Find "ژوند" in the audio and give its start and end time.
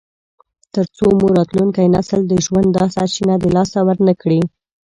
2.45-2.69